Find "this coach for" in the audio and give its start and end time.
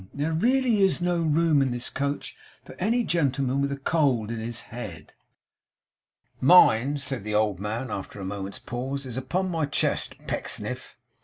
1.69-2.73